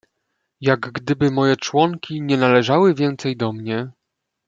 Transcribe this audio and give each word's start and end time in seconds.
"Jak 0.61 0.79
gdyby 0.91 1.31
moje 1.31 1.55
członki 1.57 2.21
nie 2.21 2.37
należały 2.37 2.95
więcej 2.95 3.37
do 3.37 3.53
mnie." 3.53 3.91